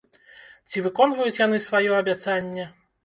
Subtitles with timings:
[0.71, 2.65] Ці выконваюць яны сваё абяцанне?